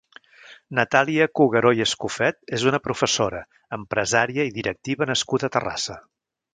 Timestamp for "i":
1.79-1.83, 4.53-4.57